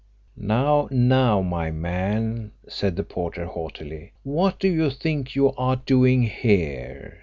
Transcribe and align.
"Now, 0.35 0.87
now, 0.89 1.43
my 1.43 1.69
man," 1.69 2.53
said 2.67 2.95
the 2.95 3.03
porter 3.03 3.45
haughtily, 3.45 4.13
"what 4.23 4.57
do 4.57 4.67
you 4.67 4.89
think 4.89 5.35
you 5.35 5.51
are 5.53 5.75
doing 5.75 6.23
here? 6.23 7.19